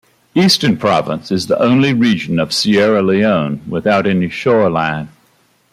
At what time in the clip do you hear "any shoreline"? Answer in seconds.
4.07-5.09